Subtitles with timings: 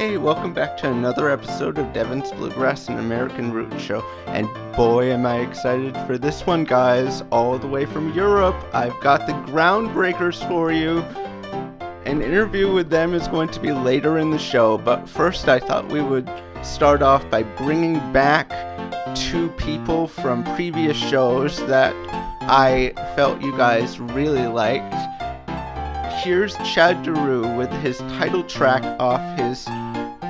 [0.00, 4.00] Hey, welcome back to another episode of Devon's Bluegrass and American Root Show.
[4.28, 7.22] And boy, am I excited for this one, guys.
[7.30, 11.00] All the way from Europe, I've got the Groundbreakers for you.
[12.06, 15.58] An interview with them is going to be later in the show, but first I
[15.58, 16.30] thought we would
[16.62, 18.48] start off by bringing back
[19.14, 21.92] two people from previous shows that
[22.40, 24.94] I felt you guys really liked.
[26.24, 29.66] Here's Chad Deroux with his title track off his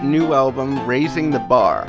[0.03, 1.87] new album, Raising the Bar.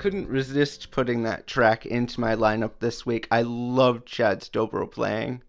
[0.00, 3.28] Couldn't resist putting that track into my lineup this week.
[3.30, 5.42] I love Chad's dobro playing.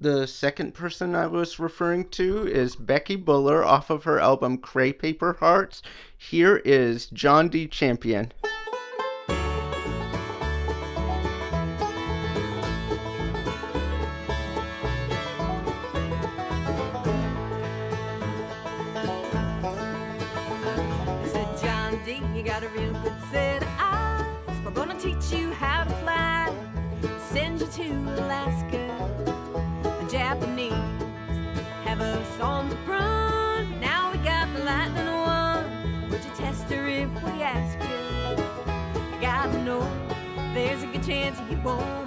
[0.00, 5.02] The second person I was referring to is Becky Buller off of her album Crepe
[5.02, 5.82] Paper Hearts.
[6.16, 7.66] Here is John D.
[7.66, 8.30] Champion.
[41.62, 41.99] Chance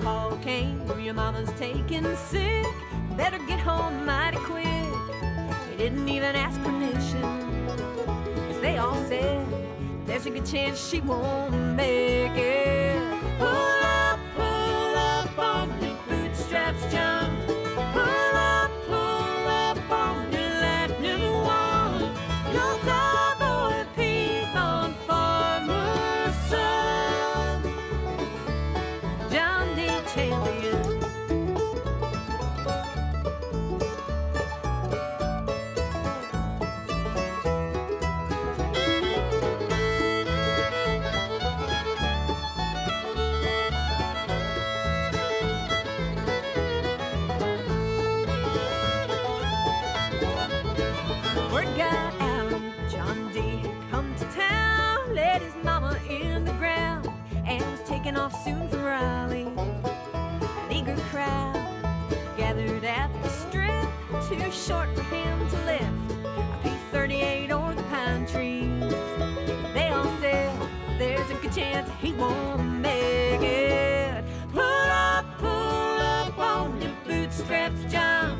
[0.00, 2.66] call came your mama's taken sick.
[3.16, 4.66] Better get home mighty quick.
[5.70, 7.22] He didn't even ask permission.
[8.46, 9.44] Cause they all said
[10.06, 12.59] there's a good chance she won't make it.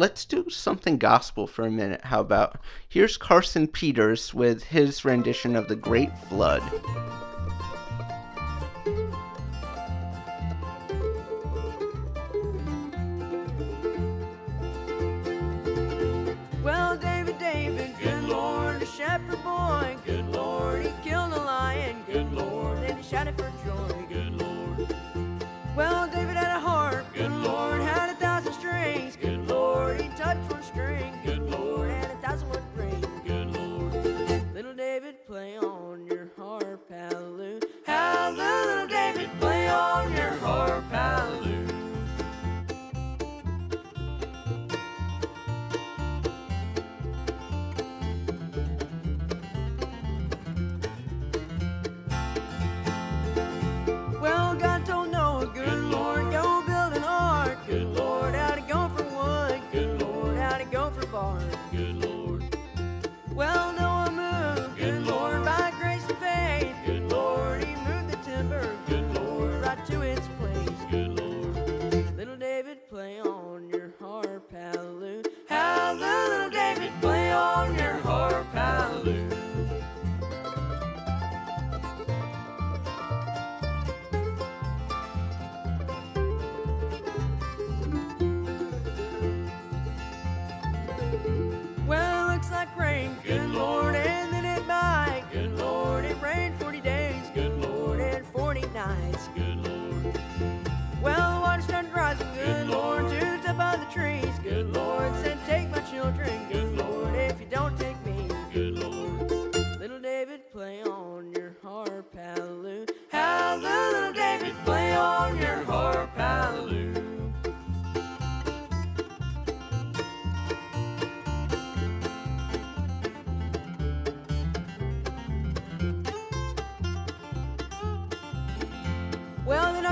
[0.00, 2.00] let's do something gospel for a minute.
[2.04, 2.58] How about
[2.88, 6.62] here's Carson Peters with his rendition of The Great Flood.
[16.64, 22.32] Well, David, David, good Lord, a shepherd boy, good Lord, he killed a lion, good
[22.32, 23.89] Lord, and he shouted for joy.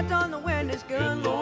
[0.02, 1.18] don't know when gun.
[1.18, 1.37] Good Lord.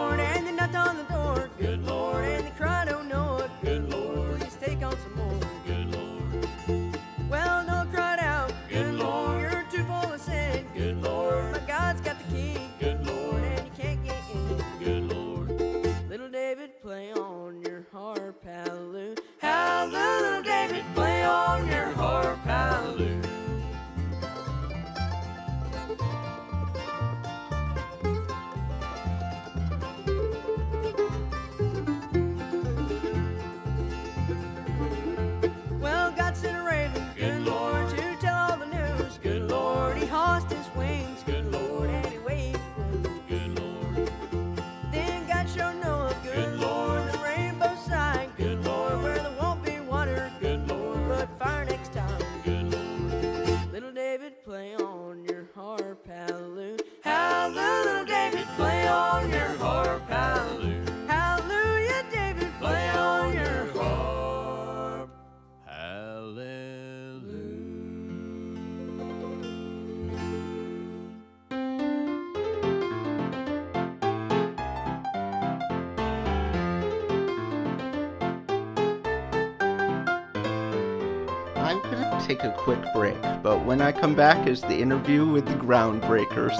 [82.37, 86.55] Take a quick break, but when I come back is the interview with the Groundbreakers.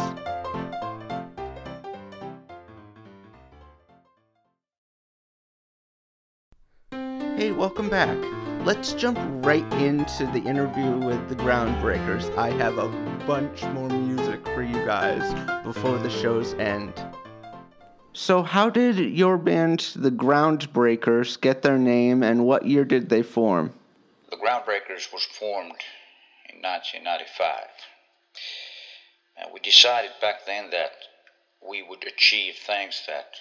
[7.38, 8.18] Hey, welcome back.
[8.66, 12.36] Let's jump right into the interview with the Groundbreakers.
[12.38, 12.88] I have a
[13.28, 16.94] bunch more music for you guys before the show's end.
[18.14, 23.22] So, how did your band, the Groundbreakers, get their name and what year did they
[23.22, 23.74] form?
[24.30, 25.82] The Groundbreakers was formed
[26.50, 27.68] in 1995.
[29.38, 30.92] And we decided back then that
[31.68, 33.36] we would achieve things that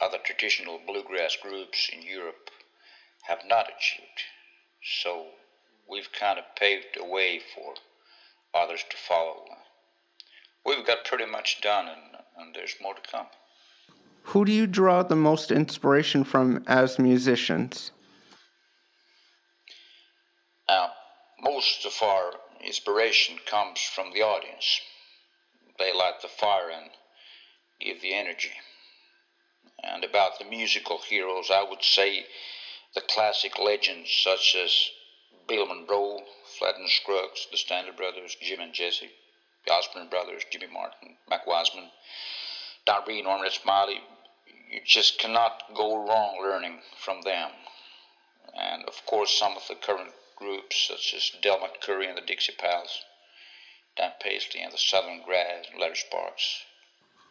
[0.00, 2.50] other traditional bluegrass groups in Europe
[3.28, 4.22] have not achieved.
[5.00, 5.26] So
[5.88, 7.74] we've kind of paved a way for
[8.54, 9.44] others to follow.
[10.64, 13.26] We've got pretty much done, and, and there's more to come.
[14.24, 17.92] Who do you draw the most inspiration from as musicians?
[20.68, 20.94] Now,
[21.38, 24.80] most of our inspiration comes from the audience.
[25.78, 26.90] They light the fire and
[27.80, 28.52] give the energy.
[29.82, 32.26] And about the musical heroes, I would say
[32.94, 34.90] the classic legends such as
[35.46, 36.24] Bill Monroe,
[36.58, 39.10] Flatt and Scruggs, the Stanley Brothers, Jim and Jesse,
[39.64, 41.90] the Osborne Brothers, Jimmy Martin, Mac Wiseman,
[42.86, 44.00] Don Reno and Red Smiley.
[44.70, 47.50] You just cannot go wrong learning from them.
[48.54, 52.52] And of course, some of the current groups such as Del McCoury and the Dixie
[52.58, 53.04] Pals,
[53.96, 56.64] Dan Paisley and the Southern Grass, Larry Sparks.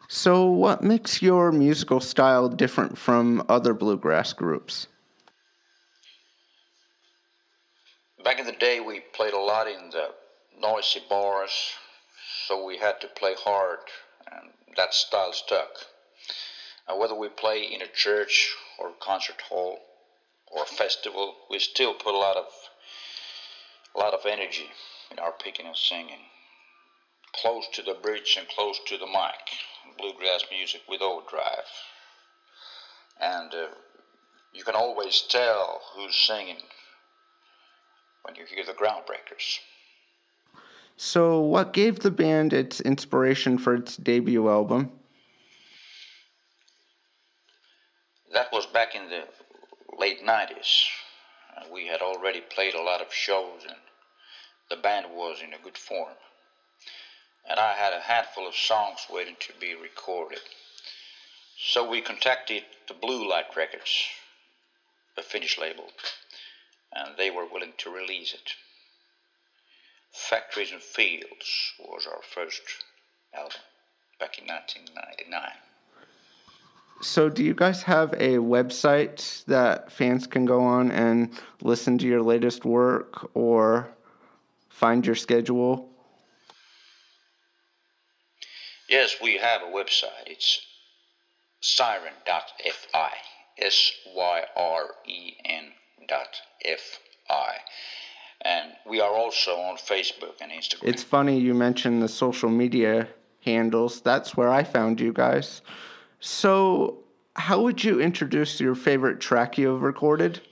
[0.08, 4.86] So, what makes your musical style different from other bluegrass groups?
[8.22, 10.10] Back in the day, we played a lot in the
[10.60, 11.50] noisy bars,
[12.46, 13.78] so we had to play hard,
[14.30, 15.70] and that style stuck.
[16.88, 19.80] And whether we play in a church or a concert hall
[20.48, 22.46] or a festival, we still put a lot of
[23.96, 24.68] a lot of energy
[25.10, 26.20] in our picking and singing.
[27.34, 31.68] Close to the bridge and close to the mic, bluegrass music with overdrive.
[33.20, 33.66] And uh,
[34.52, 36.58] you can always tell who's singing
[38.22, 39.58] when you hear the groundbreakers.
[40.96, 44.90] So, what gave the band its inspiration for its debut album?
[48.32, 49.24] That was back in the
[49.98, 50.86] late 90s.
[51.56, 53.76] Uh, we had already played a lot of shows and
[54.70, 56.14] the band was in a good form.
[57.48, 60.40] And I had a handful of songs waiting to be recorded.
[61.58, 64.08] So we contacted the Blue Light Records,
[65.16, 65.90] a Finnish label,
[66.92, 68.52] and they were willing to release it.
[70.12, 72.62] Factories and Fields was our first
[73.34, 73.60] album
[74.18, 75.50] back in 1999.
[77.02, 81.30] So, do you guys have a website that fans can go on and
[81.60, 83.94] listen to your latest work or
[84.76, 85.88] find your schedule?
[88.88, 90.26] Yes, we have a website.
[90.26, 90.60] It's
[91.60, 93.10] syren.fi.
[93.58, 95.64] S Y R E N
[96.06, 96.28] dot
[96.64, 97.54] F I.
[98.42, 100.82] And we are also on Facebook and Instagram.
[100.82, 103.08] It's funny you mentioned the social media
[103.42, 104.02] handles.
[104.02, 105.62] That's where I found you guys.
[106.20, 106.98] So,
[107.34, 110.42] how would you introduce your favorite track you have recorded?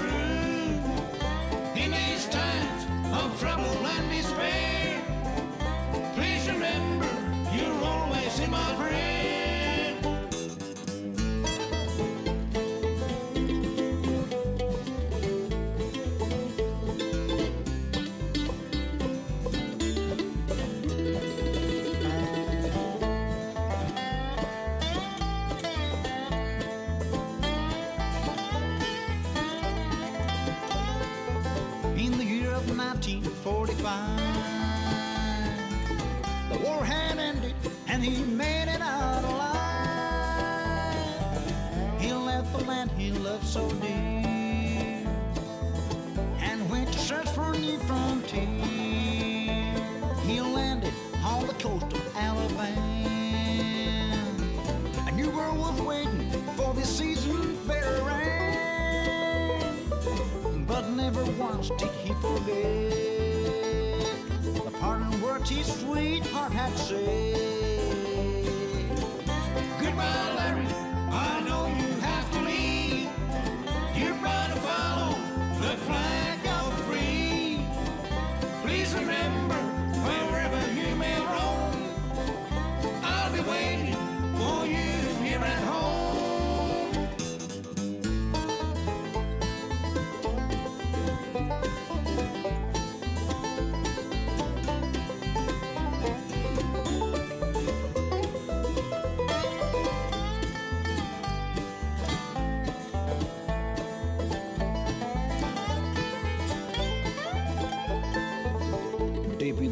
[33.81, 36.51] 1945.
[36.51, 37.55] The war had ended
[37.87, 39.55] and he made it out alive.
[41.99, 45.07] He left the land he loved so dear
[46.41, 48.45] and went to search for a new frontier.
[50.25, 50.93] He landed
[51.23, 52.85] on the coast of Alabama.
[55.07, 59.69] A new world was waiting for this season fair rain.
[60.67, 63.18] But never once did he forget
[65.55, 66.99] sweetheart had said.
[69.79, 70.28] Goodbye,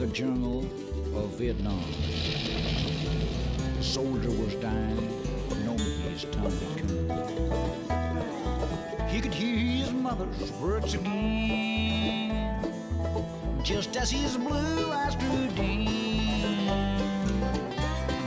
[0.08, 0.60] the jungle
[1.16, 1.84] of Vietnam,
[3.80, 4.96] a soldier was dying,
[5.66, 7.10] knowing his time had come.
[9.10, 12.64] He could hear his mother's words again,
[13.64, 15.86] just as his blue eyes grew dim.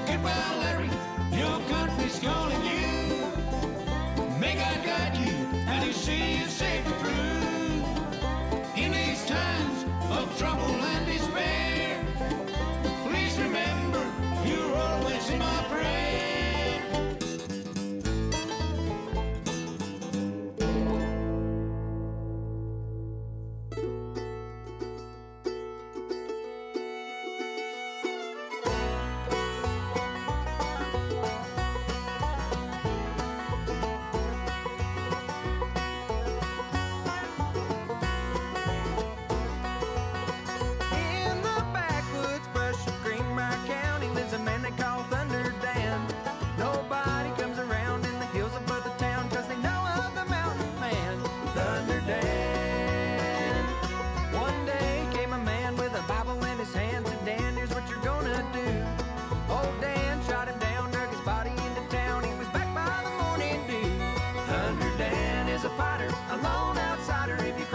[0.06, 0.90] Goodbye, Larry,
[1.32, 3.24] your country's calling you.
[4.38, 5.34] May God guide you
[5.66, 6.79] and He see you safe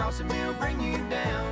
[0.06, 1.45] cross him, he'll bring you down.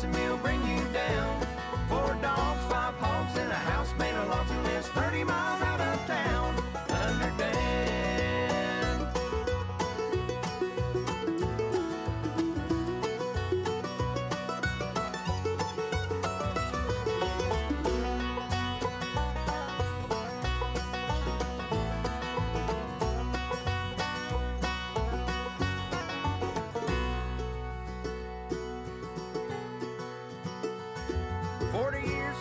[0.00, 1.51] Him, he'll bring you down.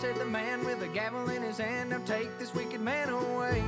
[0.01, 1.91] Said the man with a gavel in his hand.
[1.91, 3.63] Now take this wicked man away.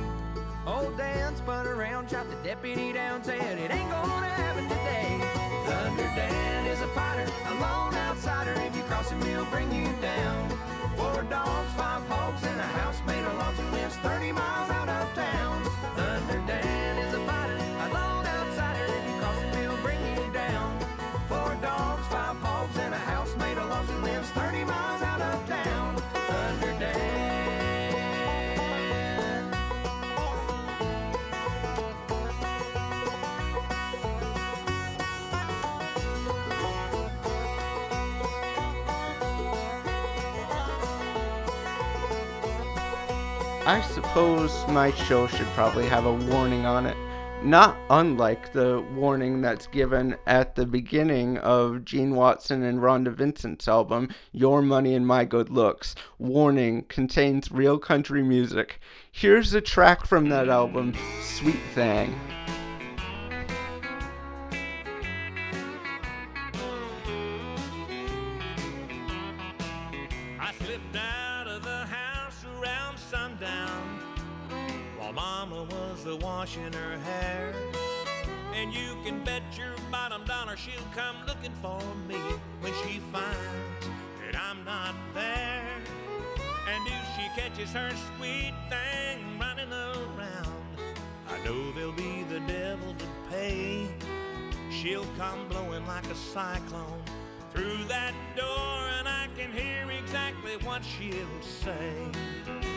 [0.66, 5.20] Old Dan spun around, shot the deputy down, said it ain't gonna happen today.
[5.64, 8.52] Thunder Dan is a fighter, a lone outsider.
[8.66, 10.50] If you cross him, he'll bring you down.
[10.96, 12.42] Four dogs, five hogs,
[43.66, 46.96] I suppose my show should probably have a warning on it.
[47.42, 53.66] Not unlike the warning that's given at the beginning of Gene Watson and Rhonda Vincent's
[53.66, 55.94] album, Your Money and My Good Looks.
[56.18, 58.80] Warning contains real country music.
[59.10, 62.14] Here's a track from that album, Sweet Thing.
[76.14, 77.52] A washing her hair.
[78.54, 82.20] And you can bet your bottom dollar she'll come looking for me
[82.60, 83.88] when she finds
[84.20, 85.66] that I'm not there.
[86.72, 90.78] And if she catches her sweet thing running around,
[91.28, 93.88] I know there'll be the devil to pay.
[94.70, 97.02] She'll come blowing like a cyclone
[97.52, 102.73] through that door, and I can hear exactly what she'll say.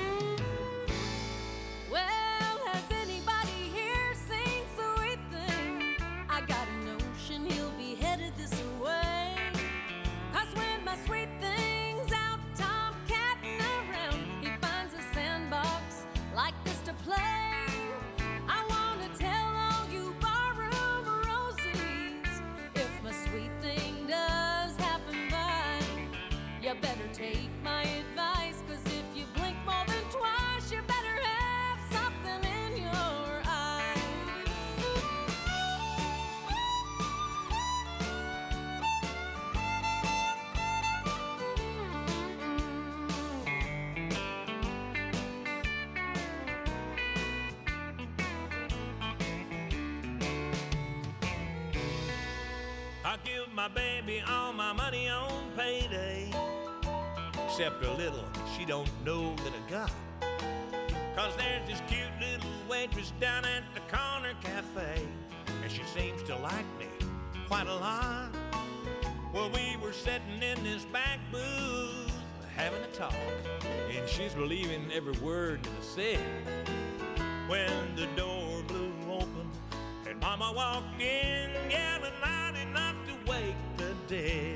[53.58, 56.30] My baby all my money on payday.
[57.48, 58.24] Except a little
[58.56, 59.92] she don't know that I got.
[61.16, 65.02] Cause there's this cute little waitress down at the corner cafe.
[65.64, 66.86] And she seems to like me
[67.48, 68.30] quite a lot.
[69.34, 72.14] Well, we were sitting in this back booth
[72.56, 73.16] having a talk.
[73.90, 76.20] And she's believing every word that I said.
[77.48, 79.50] When the door blew open
[80.08, 82.47] and Mama walked in, yelling wake
[84.08, 84.47] the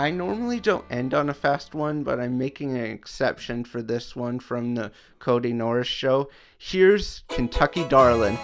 [0.00, 4.14] I normally don't end on a fast one, but I'm making an exception for this
[4.14, 6.30] one from the Cody Norris show.
[6.56, 8.38] Here's Kentucky Darlin'.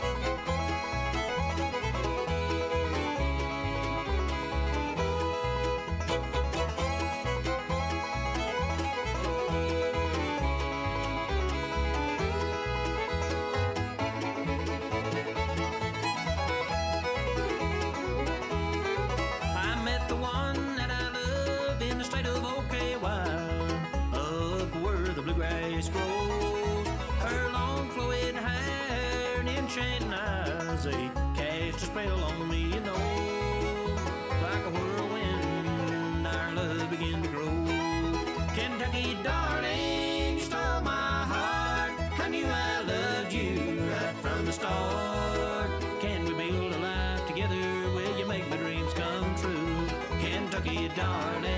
[44.54, 45.70] Start.
[46.00, 47.64] Can we build a life together?
[47.94, 49.86] Will you make my dreams come true?
[50.20, 51.53] Kentucky darling,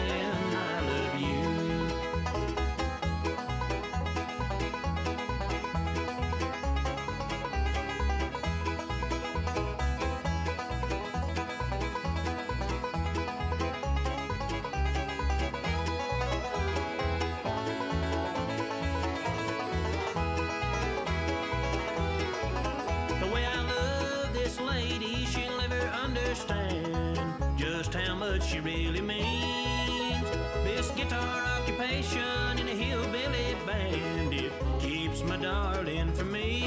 [28.56, 30.30] she really means.
[30.64, 36.62] This guitar occupation in a hillbilly band, it keeps my darling for me.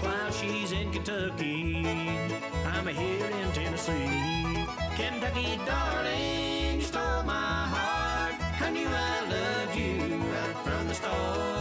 [0.00, 1.84] While she's in Kentucky,
[2.66, 4.66] I'm here in Tennessee.
[4.94, 8.34] Kentucky darling, you stole my heart.
[8.60, 11.51] I knew I loved you right from the start.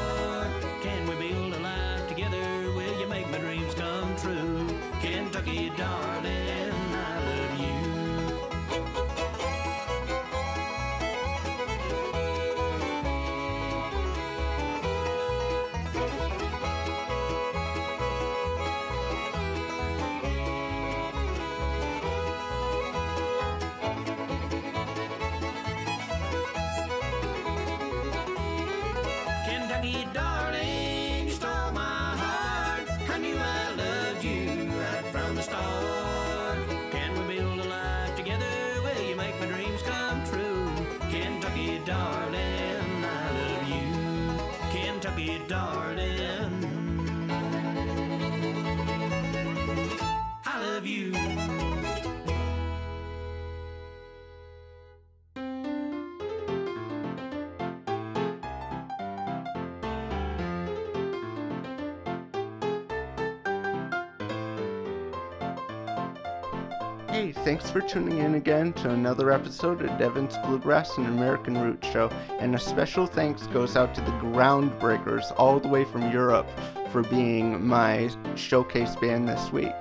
[67.11, 71.85] Hey, thanks for tuning in again to another episode of Devon's Bluegrass and American Roots
[71.89, 72.07] Show,
[72.39, 76.47] and a special thanks goes out to the Groundbreakers all the way from Europe
[76.89, 79.73] for being my showcase band this week.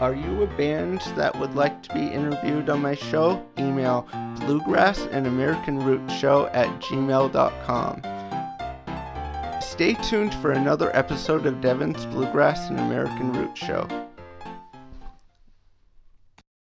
[0.00, 3.46] Are you a band that would like to be interviewed on my show?
[3.60, 4.08] Email
[4.40, 8.02] bluegrass and American Roots Show at gmail.com.
[9.62, 13.86] Stay tuned for another episode of Devon's Bluegrass and American Roots Show.